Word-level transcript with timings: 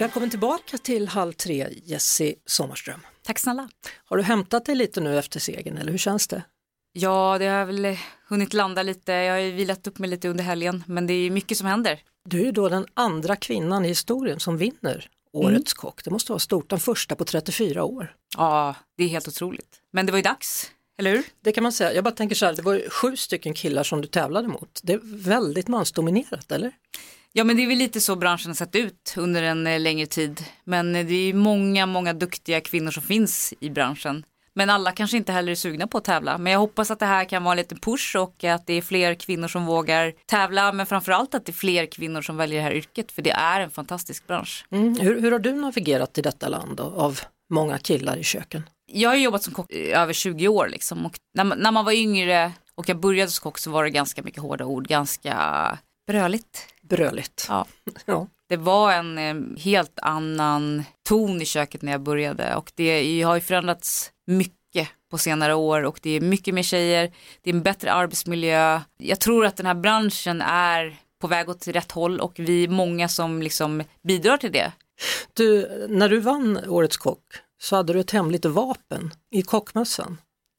Välkommen 0.00 0.30
tillbaka 0.30 0.78
till 0.78 1.08
Halv 1.08 1.32
tre, 1.32 1.68
Jessie 1.84 2.34
Sommarström. 2.46 3.00
Tack 3.22 3.38
snälla. 3.38 3.68
Har 4.04 4.16
du 4.16 4.22
hämtat 4.22 4.64
dig 4.64 4.74
lite 4.74 5.00
nu 5.00 5.18
efter 5.18 5.40
segern 5.40 5.78
eller 5.78 5.90
hur 5.90 5.98
känns 5.98 6.28
det? 6.28 6.42
Ja, 6.92 7.36
det 7.38 7.46
har 7.46 7.64
väl 7.64 7.96
hunnit 8.28 8.54
landa 8.54 8.82
lite. 8.82 9.12
Jag 9.12 9.32
har 9.32 9.38
ju 9.40 9.50
vilat 9.50 9.86
upp 9.86 9.98
mig 9.98 10.10
lite 10.10 10.28
under 10.28 10.44
helgen, 10.44 10.84
men 10.86 11.06
det 11.06 11.12
är 11.12 11.30
mycket 11.30 11.58
som 11.58 11.66
händer. 11.66 12.02
Du 12.28 12.48
är 12.48 12.52
då 12.52 12.68
den 12.68 12.86
andra 12.94 13.36
kvinnan 13.36 13.84
i 13.84 13.88
historien 13.88 14.40
som 14.40 14.56
vinner 14.56 15.10
Årets 15.32 15.72
kock. 15.72 16.04
Det 16.04 16.10
måste 16.10 16.32
vara 16.32 16.40
stort, 16.40 16.70
den 16.70 16.80
första 16.80 17.16
på 17.16 17.24
34 17.24 17.84
år. 17.84 18.14
Ja, 18.36 18.74
det 18.96 19.04
är 19.04 19.08
helt 19.08 19.28
otroligt. 19.28 19.80
Men 19.92 20.06
det 20.06 20.12
var 20.12 20.18
ju 20.18 20.22
dags, 20.22 20.70
eller 20.98 21.10
hur? 21.10 21.24
Det 21.40 21.52
kan 21.52 21.62
man 21.62 21.72
säga. 21.72 21.92
Jag 21.92 22.04
bara 22.04 22.14
tänker 22.14 22.36
så 22.36 22.46
här, 22.46 22.52
det 22.52 22.62
var 22.62 22.74
ju 22.74 22.90
sju 22.90 23.16
stycken 23.16 23.54
killar 23.54 23.82
som 23.82 24.00
du 24.00 24.08
tävlade 24.08 24.48
mot. 24.48 24.80
Det 24.82 24.92
är 24.92 25.00
väldigt 25.02 25.68
mansdominerat, 25.68 26.52
eller? 26.52 26.72
Ja, 27.32 27.44
men 27.44 27.56
det 27.56 27.62
är 27.62 27.66
väl 27.66 27.78
lite 27.78 28.00
så 28.00 28.16
branschen 28.16 28.50
har 28.50 28.54
sett 28.54 28.74
ut 28.74 29.14
under 29.16 29.42
en 29.42 29.66
eh, 29.66 29.80
längre 29.80 30.06
tid. 30.06 30.44
Men 30.64 30.96
eh, 30.96 31.06
det 31.06 31.14
är 31.14 31.34
många, 31.34 31.86
många 31.86 32.12
duktiga 32.12 32.60
kvinnor 32.60 32.90
som 32.90 33.02
finns 33.02 33.54
i 33.60 33.70
branschen. 33.70 34.24
Men 34.54 34.70
alla 34.70 34.92
kanske 34.92 35.16
inte 35.16 35.32
heller 35.32 35.52
är 35.52 35.56
sugna 35.56 35.86
på 35.86 35.98
att 35.98 36.04
tävla. 36.04 36.38
Men 36.38 36.52
jag 36.52 36.60
hoppas 36.60 36.90
att 36.90 36.98
det 36.98 37.06
här 37.06 37.24
kan 37.24 37.44
vara 37.44 37.52
en 37.52 37.56
liten 37.56 37.78
push 37.78 38.16
och 38.16 38.44
att 38.44 38.66
det 38.66 38.74
är 38.74 38.82
fler 38.82 39.14
kvinnor 39.14 39.48
som 39.48 39.66
vågar 39.66 40.12
tävla. 40.26 40.72
Men 40.72 40.86
framförallt 40.86 41.34
att 41.34 41.46
det 41.46 41.50
är 41.50 41.54
fler 41.54 41.86
kvinnor 41.86 42.22
som 42.22 42.36
väljer 42.36 42.58
det 42.58 42.64
här 42.64 42.72
yrket. 42.72 43.12
För 43.12 43.22
det 43.22 43.30
är 43.30 43.60
en 43.60 43.70
fantastisk 43.70 44.26
bransch. 44.26 44.66
Mm. 44.70 44.96
Hur, 45.00 45.20
hur 45.20 45.32
har 45.32 45.38
du 45.38 45.52
navigerat 45.52 46.18
i 46.18 46.22
detta 46.22 46.48
land 46.48 46.76
då, 46.76 46.82
av 46.82 47.20
många 47.50 47.78
killar 47.78 48.16
i 48.16 48.24
köken? 48.24 48.62
Jag 48.92 49.10
har 49.10 49.16
jobbat 49.16 49.42
som 49.42 49.54
kock 49.54 49.70
i 49.70 49.92
över 49.92 50.12
20 50.12 50.48
år 50.48 50.68
liksom. 50.68 51.06
Och 51.06 51.18
när, 51.34 51.44
man, 51.44 51.58
när 51.58 51.70
man 51.70 51.84
var 51.84 51.92
yngre 51.92 52.52
och 52.74 52.88
jag 52.88 53.00
började 53.00 53.30
som 53.30 53.42
kock 53.42 53.58
så 53.58 53.70
var 53.70 53.84
det 53.84 53.90
ganska 53.90 54.22
mycket 54.22 54.42
hårda 54.42 54.64
ord. 54.64 54.88
Ganska 54.88 55.78
bröligt. 56.06 56.66
Bröligt. 56.90 57.46
Ja. 57.48 57.66
Ja. 58.04 58.26
Det 58.48 58.56
var 58.56 58.92
en 58.92 59.18
eh, 59.18 59.62
helt 59.62 59.98
annan 60.02 60.84
ton 61.08 61.42
i 61.42 61.44
köket 61.44 61.82
när 61.82 61.92
jag 61.92 62.00
började 62.00 62.56
och 62.56 62.72
det 62.74 63.22
har 63.22 63.34
ju 63.34 63.40
förändrats 63.40 64.10
mycket 64.26 64.88
på 65.10 65.18
senare 65.18 65.54
år 65.54 65.82
och 65.82 66.00
det 66.02 66.10
är 66.10 66.20
mycket 66.20 66.54
mer 66.54 66.62
tjejer, 66.62 67.12
det 67.42 67.50
är 67.50 67.54
en 67.54 67.62
bättre 67.62 67.92
arbetsmiljö. 67.92 68.80
Jag 68.98 69.20
tror 69.20 69.46
att 69.46 69.56
den 69.56 69.66
här 69.66 69.74
branschen 69.74 70.42
är 70.42 70.96
på 71.20 71.26
väg 71.26 71.48
åt 71.48 71.68
rätt 71.68 71.92
håll 71.92 72.20
och 72.20 72.32
vi 72.36 72.64
är 72.64 72.68
många 72.68 73.08
som 73.08 73.42
liksom 73.42 73.82
bidrar 74.02 74.36
till 74.36 74.52
det. 74.52 74.72
Du, 75.32 75.68
när 75.88 76.08
du 76.08 76.20
vann 76.20 76.58
Årets 76.68 76.96
kock 76.96 77.24
så 77.60 77.76
hade 77.76 77.92
du 77.92 78.00
ett 78.00 78.10
hemligt 78.10 78.44
vapen 78.44 79.14
i 79.30 79.42
kockmössan. 79.42 80.16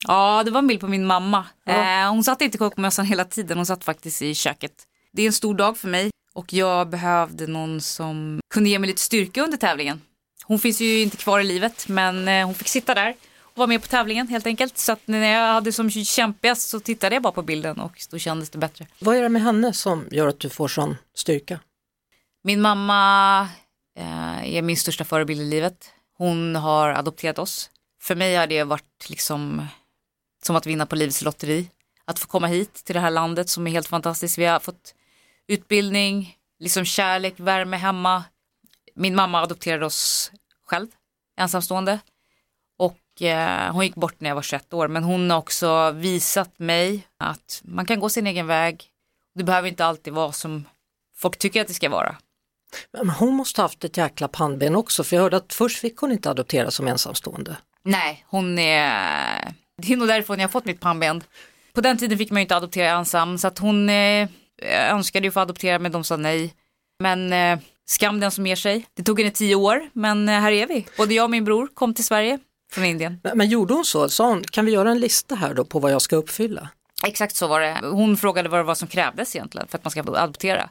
Ja, 0.08 0.44
det 0.46 0.52
var 0.52 0.60
en 0.60 0.68
bild 0.68 0.80
på 0.80 0.88
min 0.88 1.06
mamma. 1.06 1.46
Ja. 1.66 2.04
Eh, 2.04 2.12
hon 2.12 2.24
satt 2.24 2.42
inte 2.42 2.56
i 2.56 2.60
kockmössan 2.60 3.06
hela 3.06 3.26
tiden, 3.26 3.58
hon 3.58 3.66
satt 3.66 3.84
faktiskt 3.84 4.22
i 4.22 4.36
köket. 4.36 4.84
Det 5.14 5.22
är 5.22 5.28
en 5.28 5.34
stor 5.34 5.54
dag 5.54 5.78
för 5.78 5.88
mig 5.88 6.12
och 6.34 6.54
jag 6.54 6.90
behövde 6.90 7.48
någon 7.48 7.82
som 7.82 8.40
kunde 8.54 8.70
ge 8.70 8.80
mig 8.80 8.88
lite 8.88 9.02
styrka 9.02 9.44
under 9.44 9.58
tävlingen. 9.58 10.02
Hon 10.46 10.60
finns 10.60 10.82
ju 10.82 11.02
inte 11.02 11.18
kvar 11.18 11.40
i 11.40 11.44
livet 11.44 11.88
men 11.88 12.28
eh, 12.28 12.46
hon 12.46 12.56
fick 12.56 12.68
sitta 12.68 12.94
där 12.94 13.16
och 13.42 13.58
vara 13.58 13.68
med 13.68 13.82
på 13.82 13.88
tävlingen 13.88 14.28
helt 14.28 14.46
enkelt. 14.48 14.78
Så 14.78 14.92
att 14.92 15.08
när 15.08 15.32
jag 15.32 15.54
hade 15.54 15.72
som 15.72 15.92
kämpigast 15.92 16.70
så 16.70 16.80
tittade 16.80 17.16
jag 17.16 17.24
bara 17.24 17.34
på 17.34 17.42
bilden 17.42 17.80
och 17.80 18.02
då 18.10 18.18
kändes 18.18 18.50
det 18.50 18.58
bättre. 18.58 18.88
Vad 19.00 19.16
är 19.16 19.22
det 19.22 19.30
med 19.30 19.42
henne 19.42 19.74
som 19.74 20.08
gör 20.12 20.28
att 20.28 20.40
du 20.40 20.50
får 20.50 20.68
sån 20.68 20.98
styrka? 21.16 21.60
Min 22.44 22.62
mamma 22.62 23.42
eh, 23.98 24.56
är 24.56 24.62
min 24.62 24.78
största 24.78 25.04
förebild 25.04 25.42
i 25.42 25.46
livet. 25.46 25.94
Hon 26.18 26.56
har 26.56 26.90
adopterat 26.90 27.40
oss. 27.40 27.70
För 28.02 28.16
mig 28.16 28.36
har 28.36 28.48
det 28.48 28.64
varit 28.64 29.10
liksom 29.10 29.68
som 30.44 30.56
att 30.56 30.66
vinna 30.66 30.86
på 30.86 30.96
livets 30.96 31.22
lotteri. 31.22 31.70
Att 32.06 32.20
få 32.20 32.28
komma 32.28 32.48
hit 32.48 32.74
till 32.74 32.94
det 32.94 33.00
här 33.00 33.12
landet 33.12 33.50
som 33.50 33.68
är 33.68 33.72
helt 33.72 33.88
fantastiskt. 33.88 34.38
Vi 34.38 34.46
har 34.46 34.60
fått 34.60 34.94
utbildning, 35.48 36.38
liksom 36.60 36.86
kärlek, 36.86 37.34
värme 37.38 37.78
hemma. 37.78 38.24
Min 38.96 39.16
mamma 39.16 39.42
adopterade 39.42 39.86
oss 39.86 40.32
själv, 40.66 40.88
ensamstående. 41.38 42.00
Och 42.78 43.22
eh, 43.22 43.74
hon 43.74 43.84
gick 43.84 43.96
bort 43.96 44.16
när 44.20 44.30
jag 44.30 44.36
var 44.36 44.42
21 44.42 44.74
år. 44.74 44.88
Men 44.88 45.04
hon 45.04 45.30
har 45.30 45.38
också 45.38 45.92
visat 45.92 46.60
mig 46.60 47.08
att 47.18 47.62
man 47.64 47.86
kan 47.86 48.00
gå 48.00 48.10
sin 48.10 48.28
egen 48.28 48.48
väg. 48.48 48.86
Det 49.36 49.44
behöver 49.44 49.70
inte 49.70 49.86
alltid 49.86 50.14
vara 50.14 50.32
som 50.32 50.66
folk 51.16 51.38
tycker 51.38 51.62
att 51.62 51.68
det 51.68 51.74
ska 51.74 51.90
vara. 51.90 52.16
Men 52.94 53.10
hon 53.10 53.34
måste 53.34 53.62
ha 53.62 53.64
haft 53.64 53.84
ett 53.84 53.98
jäkla 53.98 54.28
pannben 54.28 54.76
också 54.76 55.04
för 55.04 55.16
jag 55.16 55.24
hörde 55.24 55.38
att 55.38 55.54
först 55.54 55.80
fick 55.80 55.98
hon 55.98 56.12
inte 56.12 56.30
adoptera 56.30 56.72
som 56.72 56.88
ensamstående. 56.88 57.58
Nej, 57.84 58.26
hon 58.28 58.60
är... 58.60 59.54
Det 59.78 59.94
är 59.94 59.98
nog 59.98 60.08
därifrån 60.08 60.40
jag 60.40 60.44
har 60.44 60.52
fått 60.52 60.66
mitt 60.66 60.80
pannben. 60.80 61.24
På 61.74 61.82
den 61.82 61.98
tiden 61.98 62.18
fick 62.18 62.32
man 62.32 62.40
ju 62.40 62.42
inte 62.42 62.56
adoptera 62.56 62.90
ensam 62.92 63.38
så 63.38 63.48
att 63.48 63.60
hon 63.60 63.90
eh, 63.90 64.30
önskade 64.66 65.28
ju 65.28 65.32
få 65.32 65.40
adoptera 65.40 65.80
men 65.80 65.92
de 65.92 66.04
sa 66.04 66.18
nej. 66.18 66.54
Men 67.00 67.34
eh, 67.34 67.60
skam 67.86 68.20
den 68.20 68.32
som 68.32 68.48
ger 68.48 68.56
sig. 68.56 68.86
Det 68.94 69.04
tog 69.04 69.20
henne 69.20 69.32
tio 69.32 69.56
år 69.56 69.90
men 69.94 70.30
eh, 70.30 70.40
här 70.40 70.52
är 70.52 70.68
vi. 70.68 70.88
Både 70.98 71.14
jag 71.14 71.24
och 71.24 71.30
min 71.30 71.46
bror 71.46 71.68
kom 71.74 71.94
till 71.94 72.06
Sverige 72.06 72.40
från 72.72 72.86
Indien. 72.86 73.20
Men, 73.24 73.38
men 73.38 73.50
gjorde 73.50 73.74
hon 73.74 73.86
så? 73.86 74.10
Sa 74.10 74.28
hon, 74.28 74.44
kan 74.44 74.66
vi 74.66 74.72
göra 74.72 74.92
en 74.92 75.00
lista 75.00 75.36
här 75.36 75.54
då 75.54 75.66
på 75.66 75.80
vad 75.80 75.92
jag 75.92 76.02
ska 76.02 76.16
uppfylla? 76.16 76.70
Exakt 77.04 77.36
så 77.36 77.48
var 77.48 77.60
det. 77.60 77.80
Hon 77.84 78.18
frågade 78.18 78.50
vad 78.50 78.60
det 78.60 78.64
var 78.64 78.76
som 78.76 78.88
krävdes 78.88 79.36
egentligen 79.36 79.68
för 79.68 79.78
att 79.78 79.84
man 79.84 79.92
ska 79.92 80.02
adoptera. 80.02 80.70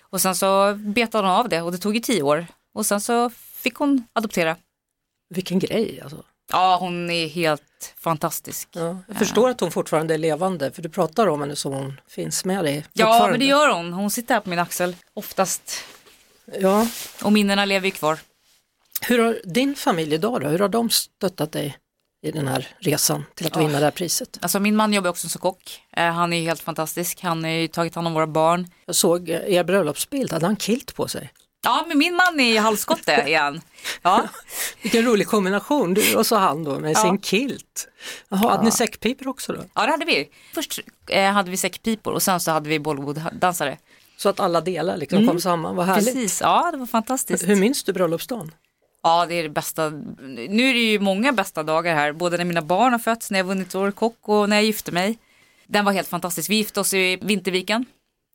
Och 0.00 0.20
sen 0.20 0.34
så 0.34 0.74
betade 0.74 1.28
hon 1.28 1.36
av 1.36 1.48
det 1.48 1.62
och 1.62 1.72
det 1.72 1.78
tog 1.78 1.94
ju 1.94 2.00
tio 2.00 2.22
år. 2.22 2.46
Och 2.74 2.86
sen 2.86 3.00
så 3.00 3.30
fick 3.54 3.74
hon 3.74 4.04
adoptera. 4.12 4.56
Vilken 5.34 5.58
grej 5.58 6.00
alltså. 6.02 6.24
Ja, 6.52 6.76
hon 6.80 7.10
är 7.10 7.28
helt 7.28 7.94
fantastisk. 7.98 8.68
Ja, 8.72 8.98
jag 9.08 9.16
förstår 9.16 9.48
att 9.50 9.60
hon 9.60 9.70
fortfarande 9.70 10.14
är 10.14 10.18
levande 10.18 10.70
för 10.72 10.82
du 10.82 10.88
pratar 10.88 11.26
om 11.26 11.40
henne 11.40 11.56
som 11.56 11.72
hon 11.72 12.00
finns 12.08 12.44
med 12.44 12.64
dig. 12.64 12.84
Ja, 12.92 13.28
men 13.30 13.40
det 13.40 13.46
gör 13.46 13.68
hon. 13.74 13.92
Hon 13.92 14.10
sitter 14.10 14.34
här 14.34 14.40
på 14.40 14.48
min 14.50 14.58
axel 14.58 14.96
oftast. 15.14 15.72
Ja. 16.60 16.86
Och 17.22 17.32
minnena 17.32 17.64
lever 17.64 17.86
ju 17.86 17.90
kvar. 17.90 18.18
Hur 19.00 19.18
har 19.18 19.38
din 19.44 19.74
familj 19.74 20.14
idag 20.14 20.40
då? 20.40 20.48
Hur 20.48 20.58
har 20.58 20.68
de 20.68 20.90
stöttat 20.90 21.52
dig 21.52 21.76
i 22.22 22.30
den 22.30 22.48
här 22.48 22.68
resan 22.78 23.24
till 23.34 23.46
att 23.46 23.56
vinna 23.56 23.78
det 23.78 23.84
här 23.84 23.90
priset? 23.90 24.38
Alltså 24.40 24.60
min 24.60 24.76
man 24.76 24.92
jobbar 24.92 25.10
också 25.10 25.28
som 25.28 25.40
kock. 25.40 25.82
Eh, 25.96 26.04
Han 26.12 26.32
är 26.32 26.40
helt 26.42 26.60
fantastisk. 26.60 27.20
Han 27.22 27.44
har 27.44 27.50
ju 27.50 27.68
tagit 27.68 27.94
hand 27.94 28.06
om 28.06 28.14
våra 28.14 28.26
barn. 28.26 28.70
Jag 28.86 28.94
såg 28.94 29.28
er 29.28 29.64
bröllopsbild, 29.64 30.32
hade 30.32 30.46
han 30.46 30.56
kilt 30.56 30.94
på 30.94 31.08
sig? 31.08 31.32
Ja, 31.64 31.84
men 31.88 31.98
min 31.98 32.14
man 32.16 32.40
är 32.40 32.52
ju 32.52 32.58
halvskotte 32.58 33.24
igen. 33.26 33.60
Ja, 34.02 34.28
Vilken 34.82 35.04
rolig 35.04 35.26
kombination, 35.26 35.94
du 35.94 36.16
och 36.16 36.26
så 36.26 36.36
han 36.36 36.64
då 36.64 36.78
med 36.78 36.90
Ja. 36.90 37.02
sin 37.02 37.20
kilt. 37.20 37.88
Jaha, 38.28 38.50
hade 38.50 38.64
ni 38.64 38.70
säckpipor 38.70 39.28
också 39.28 39.52
då? 39.52 39.64
ja 39.74 39.82
det 39.86 39.90
hade 39.90 40.04
vi. 40.04 40.28
Först 40.54 40.80
eh, 41.08 41.24
hade 41.32 41.50
vi 41.50 41.56
säckpipor 41.56 42.12
och 42.12 42.22
sen 42.22 42.40
så 42.40 42.50
hade 42.50 42.68
vi 42.68 42.78
Bollywood-dansare. 42.78 43.78
Så 44.16 44.28
att 44.28 44.40
alla 44.40 44.60
delar 44.60 44.96
liksom 44.96 45.26
kom 45.28 45.40
samman, 45.40 45.76
vad 45.76 45.86
härligt. 45.86 46.14
Precis, 46.14 46.40
ja 46.40 46.68
det 46.72 46.78
var 46.78 46.86
fantastiskt. 46.86 47.48
Hur 47.48 47.56
minns 47.56 47.84
du 47.84 47.92
bröllopsdagen? 47.92 48.54
Ja, 49.02 49.26
det 49.26 49.34
är 49.34 49.42
det 49.42 49.48
bästa. 49.48 49.90
Nu 50.48 50.70
är 50.70 50.74
det 50.74 50.80
ju 50.80 50.98
många 51.00 51.32
bästa 51.32 51.62
dagar 51.62 51.94
här, 51.94 52.12
både 52.12 52.36
när 52.36 52.44
mina 52.44 52.62
barn 52.62 52.92
har 52.92 52.98
fötts, 52.98 53.30
när 53.30 53.38
jag 53.38 53.44
vunnit 53.44 53.74
Årets 53.74 53.98
kock 53.98 54.18
och 54.28 54.48
när 54.48 54.56
jag 54.56 54.64
gifte 54.64 54.92
mig. 54.92 55.18
Den 55.66 55.84
var 55.84 55.92
helt 55.92 56.08
fantastisk. 56.08 56.50
Vi 56.50 56.54
gifte 56.56 56.80
oss 56.80 56.94
i 56.94 57.18
Vinterviken. 57.22 57.84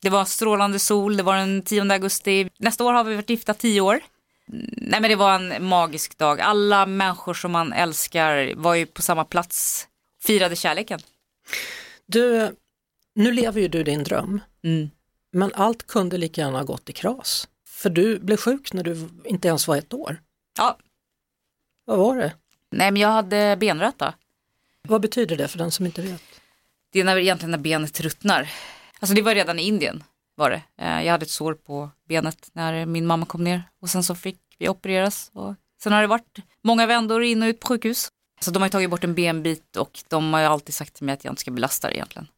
Det 0.04 0.10
var 0.10 0.24
strålande 0.24 0.78
sol, 0.78 1.16
det 1.16 1.22
var 1.22 1.36
den 1.36 1.62
10 1.62 1.92
augusti. 1.92 2.50
Nästa 2.58 2.84
år 2.84 2.92
har 2.92 3.04
vi 3.04 3.14
varit 3.14 3.30
gifta 3.30 3.54
10 3.54 3.80
år. 3.80 4.00
Nej 4.46 5.00
men 5.00 5.02
det 5.10 5.16
var 5.16 5.34
en 5.34 5.64
magisk 5.66 6.18
dag. 6.18 6.40
Alla 6.40 6.86
människor 6.86 7.34
som 7.34 7.52
man 7.52 7.72
älskar 7.72 8.54
var 8.56 8.74
ju 8.74 8.86
på 8.86 9.02
samma 9.02 9.24
plats, 9.24 9.88
firade 10.22 10.56
kärleken. 10.56 11.00
Du, 12.06 12.56
nu 13.14 13.32
lever 13.32 13.60
ju 13.60 13.68
du 13.68 13.82
din 13.82 14.04
dröm, 14.04 14.40
Mm. 14.64 14.90
men 15.32 15.52
allt 15.54 15.86
kunde 15.86 16.18
lika 16.18 16.40
gärna 16.40 16.58
ha 16.58 16.64
gått 16.64 16.90
i 16.90 16.92
kras. 16.92 17.48
För 17.68 17.90
du 17.90 18.18
blev 18.18 18.36
sjuk 18.36 18.72
när 18.72 18.82
du 18.82 19.08
inte 19.24 19.48
ens 19.48 19.68
var 19.68 19.76
ett 19.76 19.94
år. 19.94 20.20
Ja, 20.58 20.78
Vad 21.84 21.98
var 21.98 22.16
det? 22.16 22.32
nej 22.70 22.90
men 22.90 23.02
jag 23.02 23.08
hade 23.08 23.56
benröta. 23.56 24.14
Vad 24.82 25.00
betyder 25.00 25.36
det 25.36 25.48
för 25.48 25.58
den 25.58 25.70
som 25.70 25.86
inte 25.86 26.02
vet? 26.02 26.22
Det 26.92 27.00
är 27.00 27.04
när, 27.04 27.16
egentligen 27.16 27.50
när 27.50 27.58
benet 27.58 28.00
ruttnar. 28.00 28.50
Alltså 29.04 29.14
det 29.14 29.22
var 29.22 29.34
redan 29.34 29.58
i 29.58 29.62
Indien 29.62 30.04
var 30.36 30.50
det. 30.50 30.62
Eh, 30.78 31.02
Jag 31.04 31.12
hade 31.12 31.22
ett 31.24 31.30
sår 31.30 31.54
på 31.54 31.90
benet 32.08 32.48
när 32.52 32.86
min 32.86 33.06
mamma 33.06 33.26
kom 33.26 33.44
ner 33.44 33.62
och 33.82 33.90
sen 33.90 34.04
så 34.04 34.14
fick 34.14 34.38
vi 34.58 34.68
opereras. 34.68 35.30
Och 35.34 35.54
sen 35.82 35.92
har 35.92 36.00
det 36.00 36.06
varit 36.06 36.38
många 36.62 36.86
vändor 36.86 37.22
in 37.22 37.42
och 37.42 37.46
ut 37.46 37.60
på 37.60 37.66
sjukhus. 37.66 38.08
Så 38.40 38.50
de 38.50 38.62
har 38.62 38.68
tagit 38.68 38.90
bort 38.90 39.04
en 39.04 39.14
benbit 39.14 39.76
och 39.76 40.00
de 40.08 40.32
har 40.34 40.40
alltid 40.40 40.74
sagt 40.74 40.94
till 40.94 41.04
mig 41.06 41.12
att 41.12 41.24
jag 41.24 41.32
inte 41.32 41.40
ska 41.40 41.50
belasta 41.50 41.88
det 41.88 41.94
egentligen. 41.94 42.28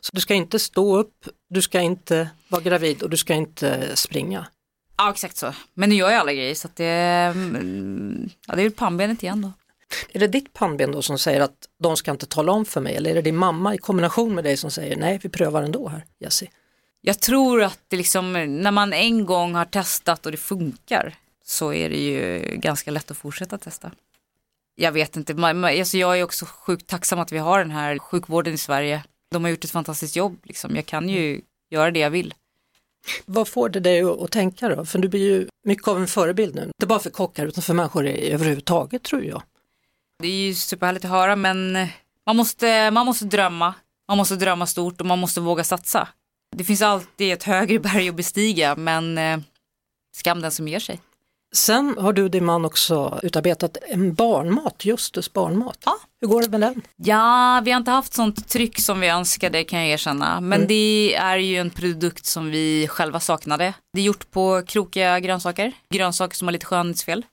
Så 0.00 0.10
du 0.14 0.20
ska 0.20 0.34
inte 0.34 0.58
stå 0.58 0.96
upp, 0.98 1.28
du 1.50 1.62
ska 1.62 1.80
inte 1.80 2.28
vara 2.48 2.62
gravid 2.62 3.02
och 3.02 3.10
du 3.10 3.16
ska 3.16 3.34
inte 3.34 3.96
springa. 3.96 4.46
Ja 4.96 5.10
exakt 5.10 5.36
så. 5.36 5.52
Men 5.74 5.88
nu 5.88 5.94
gör 5.94 6.10
jag 6.10 6.20
alla 6.20 6.32
grejer 6.32 6.54
så 6.54 6.68
att 6.68 6.76
det, 6.76 6.86
mm, 7.34 8.30
ja, 8.46 8.54
det 8.56 8.62
är 8.62 8.70
pannbenet 8.70 9.22
igen 9.22 9.42
då. 9.42 9.52
Är 10.14 10.18
det 10.18 10.26
ditt 10.26 10.52
pannben 10.52 10.92
då 10.92 11.02
som 11.02 11.18
säger 11.18 11.40
att 11.40 11.68
de 11.78 11.96
ska 11.96 12.10
inte 12.10 12.26
tala 12.26 12.52
om 12.52 12.64
för 12.64 12.80
mig 12.80 12.96
eller 12.96 13.10
är 13.10 13.14
det 13.14 13.22
din 13.22 13.36
mamma 13.36 13.74
i 13.74 13.78
kombination 13.78 14.34
med 14.34 14.44
dig 14.44 14.56
som 14.56 14.70
säger 14.70 14.96
nej 14.96 15.20
vi 15.22 15.28
prövar 15.28 15.62
ändå 15.62 15.88
här 15.88 16.04
Jessie? 16.18 16.50
Jag 17.00 17.20
tror 17.20 17.62
att 17.62 17.78
det 17.88 17.96
liksom, 17.96 18.32
när 18.32 18.70
man 18.70 18.92
en 18.92 19.26
gång 19.26 19.54
har 19.54 19.64
testat 19.64 20.26
och 20.26 20.32
det 20.32 20.38
funkar 20.38 21.14
så 21.44 21.72
är 21.72 21.90
det 21.90 21.96
ju 21.96 22.40
ganska 22.56 22.90
lätt 22.90 23.10
att 23.10 23.16
fortsätta 23.16 23.58
testa. 23.58 23.90
Jag 24.74 24.92
vet 24.92 25.16
inte, 25.16 25.34
alltså 25.42 25.96
jag 25.98 26.18
är 26.18 26.22
också 26.22 26.44
sjukt 26.44 26.86
tacksam 26.86 27.18
att 27.18 27.32
vi 27.32 27.38
har 27.38 27.58
den 27.58 27.70
här 27.70 27.98
sjukvården 27.98 28.54
i 28.54 28.58
Sverige. 28.58 29.04
De 29.30 29.44
har 29.44 29.50
gjort 29.50 29.64
ett 29.64 29.70
fantastiskt 29.70 30.16
jobb, 30.16 30.38
liksom. 30.42 30.76
jag 30.76 30.86
kan 30.86 31.08
ju 31.08 31.40
göra 31.70 31.90
det 31.90 32.00
jag 32.00 32.10
vill. 32.10 32.34
Vad 33.26 33.48
får 33.48 33.68
det 33.68 33.80
dig 33.80 34.02
att 34.02 34.30
tänka 34.30 34.68
då? 34.68 34.84
För 34.84 34.98
du 34.98 35.08
blir 35.08 35.30
ju 35.30 35.48
mycket 35.64 35.88
av 35.88 35.98
en 35.98 36.06
förebild 36.06 36.54
nu, 36.54 36.62
inte 36.62 36.86
bara 36.86 36.98
för 36.98 37.10
kockar 37.10 37.46
utan 37.46 37.62
för 37.62 37.74
människor 37.74 38.06
överhuvudtaget 38.06 39.02
tror 39.02 39.24
jag. 39.24 39.42
Det 40.18 40.28
är 40.28 40.46
ju 40.46 40.54
superhärligt 40.54 41.04
att 41.04 41.10
höra 41.10 41.36
men 41.36 41.72
man 42.26 42.36
måste, 42.36 42.90
man 42.90 43.06
måste 43.06 43.24
drömma. 43.24 43.74
Man 44.08 44.18
måste 44.18 44.36
drömma 44.36 44.66
stort 44.66 45.00
och 45.00 45.06
man 45.06 45.18
måste 45.18 45.40
våga 45.40 45.64
satsa. 45.64 46.08
Det 46.56 46.64
finns 46.64 46.82
alltid 46.82 47.32
ett 47.32 47.42
högre 47.42 47.78
berg 47.78 48.08
att 48.08 48.14
bestiga 48.14 48.76
men 48.76 49.18
eh, 49.18 49.38
skam 50.16 50.40
den 50.40 50.50
som 50.50 50.68
ger 50.68 50.78
sig. 50.78 51.00
Sen 51.54 51.94
har 51.98 52.12
du 52.12 52.22
och 52.22 52.30
din 52.30 52.44
man 52.44 52.64
också 52.64 53.20
utarbetat 53.22 53.76
en 53.88 54.14
barnmat, 54.14 54.84
Justus 54.84 55.32
barnmat. 55.32 55.78
Ja. 55.84 55.96
Hur 56.20 56.28
går 56.28 56.42
det 56.42 56.48
med 56.48 56.60
den? 56.60 56.82
Ja, 56.96 57.62
vi 57.64 57.70
har 57.70 57.78
inte 57.78 57.90
haft 57.90 58.14
sånt 58.14 58.48
tryck 58.48 58.80
som 58.80 59.00
vi 59.00 59.08
önskade 59.08 59.64
kan 59.64 59.78
jag 59.80 59.88
erkänna. 59.88 60.40
Men 60.40 60.58
mm. 60.58 60.68
det 60.68 61.14
är 61.14 61.36
ju 61.36 61.56
en 61.56 61.70
produkt 61.70 62.26
som 62.26 62.50
vi 62.50 62.88
själva 62.88 63.20
saknade. 63.20 63.74
Det 63.92 64.00
är 64.00 64.04
gjort 64.04 64.30
på 64.30 64.62
krokiga 64.66 65.20
grönsaker, 65.20 65.72
grönsaker 65.90 66.36
som 66.36 66.48
har 66.48 66.52
lite 66.52 66.66
skönhetsfel. 66.66 67.24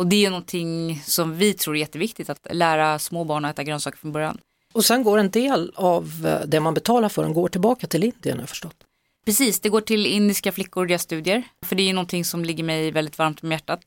Och 0.00 0.06
det 0.06 0.26
är 0.26 0.30
någonting 0.30 1.02
som 1.04 1.36
vi 1.36 1.54
tror 1.54 1.76
är 1.76 1.80
jätteviktigt, 1.80 2.30
att 2.30 2.46
lära 2.50 2.98
små 2.98 3.24
barn 3.24 3.44
att 3.44 3.50
äta 3.50 3.64
grönsaker 3.64 3.98
från 3.98 4.12
början. 4.12 4.38
Och 4.72 4.84
sen 4.84 5.02
går 5.02 5.18
en 5.18 5.30
del 5.30 5.72
av 5.74 6.26
eh, 6.26 6.46
det 6.46 6.60
man 6.60 6.74
betalar 6.74 7.08
för 7.08 7.22
den 7.22 7.34
går 7.34 7.48
tillbaka 7.48 7.86
till 7.86 8.04
Indien 8.04 8.36
har 8.36 8.42
jag 8.42 8.48
förstått. 8.48 8.76
Precis, 9.24 9.60
det 9.60 9.68
går 9.68 9.80
till 9.80 10.06
indiska 10.06 10.52
flickor 10.52 10.82
och 10.82 10.86
deras 10.86 11.02
studier. 11.02 11.42
För 11.66 11.76
det 11.76 11.90
är 11.90 11.92
någonting 11.92 12.24
som 12.24 12.44
ligger 12.44 12.64
mig 12.64 12.90
väldigt 12.90 13.18
varmt 13.18 13.42
om 13.42 13.52
hjärtat. 13.52 13.80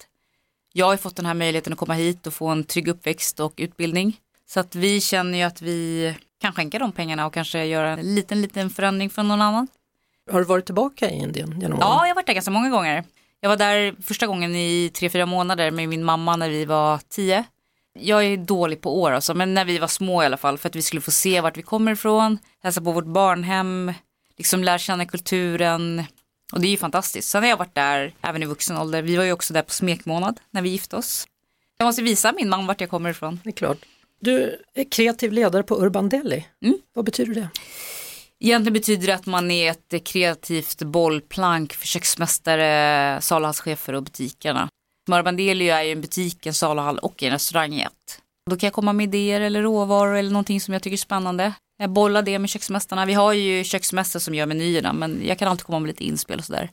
Jag 0.74 0.86
har 0.86 0.98
fått 0.98 1.16
den 1.16 1.26
här 1.26 1.34
möjligheten 1.34 1.74
att 1.74 1.80
komma 1.80 1.94
hit 1.94 2.28
och 2.28 2.34
få 2.34 2.48
en 2.48 2.64
trygg 2.64 2.88
uppväxt 2.88 3.40
och 3.40 3.54
utbildning. 3.58 4.18
Så 4.46 4.60
att 4.60 4.76
vi 4.76 5.02
känner 5.02 5.38
ju 5.38 5.44
att 5.44 5.62
vi 5.62 6.14
kan 6.42 6.54
skänka 6.54 6.80
de 6.80 6.92
pengarna 6.92 7.26
och 7.26 7.34
kanske 7.34 7.66
göra 7.66 7.90
en 7.90 8.16
liten, 8.16 8.42
liten 8.42 8.70
förändring 8.70 9.10
för 9.10 9.24
någon 9.24 9.42
annan. 9.42 9.68
Har 10.32 10.40
du 10.40 10.46
varit 10.46 10.66
tillbaka 10.66 11.10
i 11.10 11.14
Indien 11.14 11.62
genom 11.62 11.80
åren? 11.80 11.88
Ja, 11.90 12.02
jag 12.02 12.08
har 12.08 12.16
varit 12.16 12.28
där 12.28 12.34
ganska 12.34 12.52
många 12.52 12.70
gånger. 12.70 13.04
Jag 13.44 13.50
var 13.50 13.58
där 13.58 13.96
första 14.02 14.28
gången 14.28 14.56
i 14.56 14.92
tre, 14.94 15.10
fyra 15.10 15.26
månader 15.26 15.72
med 15.72 15.90
min 15.90 16.04
mamma 16.04 16.36
när 16.36 16.50
vi 16.50 16.66
var 16.66 17.00
tio. 17.10 17.44
Jag 18.00 18.26
är 18.26 18.38
dålig 18.38 18.82
på 18.82 19.02
år 19.02 19.12
alltså, 19.12 19.34
men 19.34 19.54
när 19.54 19.66
vi 19.66 19.78
var 19.78 19.88
små 19.88 20.24
i 20.24 20.26
alla 20.26 20.38
fall 20.38 20.58
för 20.58 20.70
att 20.70 20.76
vi 20.76 20.82
skulle 20.82 21.02
få 21.02 21.12
se 21.12 21.42
vart 21.42 21.58
vi 21.58 21.62
kommer 21.62 21.92
ifrån, 21.92 22.38
hälsa 22.62 22.82
på 22.82 22.92
vårt 22.92 23.06
barnhem, 23.06 23.94
liksom 24.38 24.64
lära 24.64 24.78
känna 24.78 25.06
kulturen. 25.06 26.04
Och 26.54 26.62
det 26.62 26.68
är 26.68 26.70
ju 26.72 26.78
fantastiskt. 26.78 27.30
Sen 27.30 27.44
har 27.44 27.50
jag 27.50 27.58
varit 27.58 27.76
där 27.76 28.14
även 28.22 28.44
i 28.44 28.46
vuxen 28.46 28.78
ålder. 28.78 29.02
Vi 29.02 29.16
var 29.16 29.24
ju 29.24 29.32
också 29.32 29.54
där 29.54 29.62
på 29.62 29.74
smekmånad 29.74 30.40
när 30.52 30.62
vi 30.62 30.70
gifte 30.70 30.96
oss. 30.96 31.28
Jag 31.78 31.86
måste 31.86 32.02
visa 32.02 32.34
min 32.34 32.50
man 32.50 32.68
vart 32.68 32.82
jag 32.82 32.90
kommer 32.90 33.10
ifrån. 33.10 33.40
Det 33.44 33.50
är 33.50 33.54
klart. 33.54 33.78
Du 34.20 34.64
är 34.74 34.92
kreativ 34.92 35.32
ledare 35.32 35.64
på 35.64 35.84
Urban 35.84 36.10
Deli. 36.10 36.46
Mm. 36.62 36.78
Vad 36.94 37.06
betyder 37.06 37.36
det? 37.36 37.50
Egentligen 38.46 38.74
betyder 38.74 39.08
det 39.08 39.16
att 39.16 39.26
man 39.26 39.52
är 39.52 39.72
ett 39.72 40.06
kreativt 40.06 40.84
bollplank 40.84 41.74
för 41.74 41.88
köksmästare, 41.88 43.22
saluhallschefer 43.22 43.94
och 43.94 44.04
butikerna. 44.04 44.70
Urban 45.12 45.38
Deli 45.38 45.70
är 45.70 45.84
ju 45.84 45.92
en 45.92 46.02
butik, 46.02 46.46
en 46.46 46.54
saluhall 46.54 46.98
och 46.98 47.24
en 47.24 47.32
restaurang 47.32 47.74
i 47.74 47.82
ett. 47.82 48.22
Då 48.50 48.58
kan 48.58 48.68
jag 48.68 48.74
komma 48.74 48.94
med 48.94 49.04
idéer 49.04 49.42
eller 49.42 49.62
råvaror 49.62 50.16
eller 50.16 50.32
någonting 50.32 50.62
som 50.62 50.74
jag 50.74 50.84
tycker 50.84 50.96
är 50.96 50.98
spännande. 50.98 51.54
Jag 51.78 51.90
bollar 51.90 52.22
det 52.22 52.40
med 52.40 52.50
köksmästarna. 52.50 53.06
Vi 53.06 53.14
har 53.14 53.34
ju 53.34 53.64
köksmästare 53.64 54.22
som 54.22 54.36
gör 54.36 54.46
menyerna 54.46 54.94
men 54.94 55.22
jag 55.26 55.40
kan 55.40 55.48
alltid 55.48 55.66
komma 55.66 55.80
med 55.80 55.88
lite 55.88 56.04
inspel 56.04 56.40
och 56.40 56.46
sådär. 56.46 56.72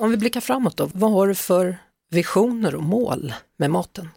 Om 0.00 0.10
vi 0.10 0.16
blickar 0.16 0.40
framåt 0.40 0.76
då, 0.76 0.90
vad 0.94 1.12
har 1.12 1.26
du 1.26 1.34
för 1.34 1.78
visioner 2.10 2.74
och 2.74 2.82
mål 2.82 3.32
med 3.58 3.70
maten? 3.70 4.08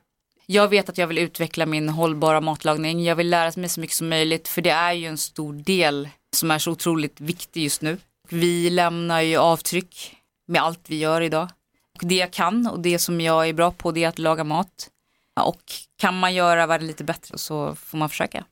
Jag 0.46 0.68
vet 0.68 0.90
att 0.90 0.98
jag 0.98 1.08
vill 1.08 1.18
utveckla 1.18 1.66
min 1.66 1.90
hållbara 1.90 2.42
matlagning. 2.42 3.04
Jag 3.04 3.16
vill 3.16 3.30
lära 3.30 3.52
mig 3.56 3.70
så 3.70 3.80
mycket 3.80 3.96
som 3.96 4.10
möjligt 4.10 4.48
för 4.48 4.62
det 4.62 4.70
är 4.70 4.94
ju 4.94 5.06
en 5.06 5.18
stor 5.18 5.54
del 5.54 6.10
som 6.36 6.51
är 6.51 6.60
så 6.60 6.72
otroligt 6.72 7.22
viktig 7.22 7.63
just 7.63 7.81
nu. 7.81 7.98
Vi 8.30 8.69
lämnar 8.69 9.22
ju 9.22 9.38
avtryck 9.38 10.16
med 10.48 10.62
allt 10.62 10.80
vi 10.88 10.98
gör 10.98 11.22
idag. 11.22 11.50
Och 12.01 12.07
det 12.07 12.16
jag 12.16 12.31
kan 12.31 12.68
och 12.68 12.80
det 12.80 13.00
som 13.00 13.22
jag 13.22 13.50
är 13.50 13.54
bra 13.54 13.72
på 13.72 13.92
det 13.92 14.04
är 14.04 14.07
att 14.07 14.19
laga 14.19 14.44
mat. 14.44 14.89
Och 15.42 15.62
kan 15.98 16.19
man 16.19 16.33
göra 16.33 16.68
världen 16.68 16.88
lite 16.88 17.04
bättre 17.04 17.38
så 17.38 17.75
får 17.75 17.98
man 17.98 18.10
försöka. 18.10 18.45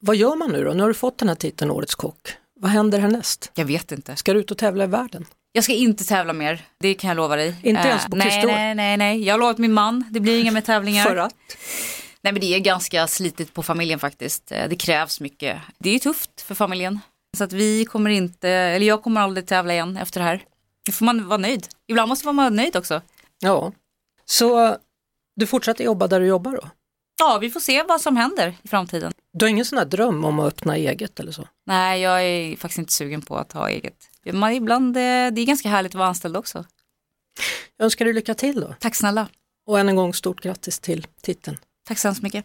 Vad 0.00 0.16
gör 0.16 0.36
man 0.36 0.50
nu 0.50 0.64
då? 0.64 0.72
Nu 0.72 0.80
har 0.80 0.88
du 0.88 0.94
fått 0.94 1.18
den 1.18 1.28
här 1.28 1.34
titeln 1.34 1.70
Årets 1.70 1.94
kock. 1.94 2.32
Vad 2.60 2.70
händer 2.70 2.98
härnäst? 2.98 3.50
Jag 3.54 3.64
vet 3.64 3.92
inte. 3.92 4.16
Ska 4.16 4.32
du 4.32 4.40
ut 4.40 4.50
och 4.50 4.58
tävla 4.58 4.84
i 4.84 4.86
världen? 4.86 5.26
Jag 5.52 5.64
ska 5.64 5.72
inte 5.72 6.04
tävla 6.04 6.32
mer, 6.32 6.64
det 6.78 6.94
kan 6.94 7.08
jag 7.08 7.16
lova 7.16 7.36
dig. 7.36 7.56
Inte 7.62 7.88
ens 7.88 8.06
på 8.06 8.16
uh, 8.16 8.24
nej, 8.24 8.46
nej, 8.46 8.74
nej, 8.74 8.96
nej, 8.96 9.24
jag 9.24 9.34
har 9.34 9.38
lovat 9.38 9.58
min 9.58 9.72
man, 9.72 10.04
det 10.10 10.20
blir 10.20 10.40
inga 10.40 10.52
mer 10.52 10.60
tävlingar. 10.60 11.04
För 11.04 11.16
att? 11.16 11.34
Nej 12.22 12.32
men 12.32 12.40
det 12.40 12.54
är 12.54 12.58
ganska 12.58 13.06
slitigt 13.06 13.54
på 13.54 13.62
familjen 13.62 13.98
faktiskt. 13.98 14.52
Eh, 14.52 14.68
det 14.68 14.76
krävs 14.76 15.20
mycket. 15.20 15.58
Det 15.78 15.90
är 15.90 15.98
tufft 15.98 16.40
för 16.40 16.54
familjen. 16.54 17.00
Så 17.36 17.44
att 17.44 17.52
vi 17.52 17.84
kommer 17.84 18.10
inte, 18.10 18.48
eller 18.48 18.86
jag 18.86 19.02
kommer 19.02 19.20
aldrig 19.20 19.46
tävla 19.46 19.72
igen 19.72 19.96
efter 19.96 20.20
det 20.20 20.26
här. 20.26 20.44
Nu 20.86 20.92
får 20.92 21.04
man 21.04 21.28
vara 21.28 21.38
nöjd. 21.38 21.68
Ibland 21.86 22.08
måste 22.08 22.26
man 22.26 22.36
vara 22.36 22.48
nöjd 22.48 22.76
också. 22.76 23.02
Ja, 23.38 23.72
så 24.24 24.76
du 25.36 25.46
fortsätter 25.46 25.84
jobba 25.84 26.06
där 26.06 26.20
du 26.20 26.26
jobbar 26.26 26.52
då? 26.52 26.70
Ja, 27.18 27.38
vi 27.40 27.50
får 27.50 27.60
se 27.60 27.82
vad 27.82 28.00
som 28.00 28.16
händer 28.16 28.54
i 28.62 28.68
framtiden. 28.68 29.12
Du 29.32 29.44
har 29.44 29.50
ingen 29.50 29.64
sån 29.64 29.78
här 29.78 29.84
dröm 29.84 30.24
om 30.24 30.38
att 30.38 30.46
öppna 30.46 30.76
eget 30.76 31.20
eller 31.20 31.32
så? 31.32 31.48
Nej, 31.66 32.00
jag 32.00 32.22
är 32.22 32.56
faktiskt 32.56 32.78
inte 32.78 32.92
sugen 32.92 33.22
på 33.22 33.36
att 33.36 33.52
ha 33.52 33.68
eget. 33.68 33.94
Man, 34.32 34.52
ibland, 34.52 34.96
eh, 34.96 35.00
det 35.00 35.40
är 35.40 35.46
ganska 35.46 35.68
härligt 35.68 35.92
att 35.92 35.98
vara 35.98 36.08
anställd 36.08 36.36
också. 36.36 36.64
Jag 37.76 37.84
önskar 37.84 38.04
dig 38.04 38.14
lycka 38.14 38.34
till 38.34 38.60
då. 38.60 38.74
Tack 38.80 38.94
snälla. 38.94 39.28
Och 39.66 39.78
än 39.78 39.88
en 39.88 39.96
gång 39.96 40.14
stort 40.14 40.40
grattis 40.40 40.78
till 40.78 41.06
titeln. 41.22 41.56
Tack 41.88 41.98
så 41.98 42.08
hemskt 42.08 42.22
mycket. 42.22 42.44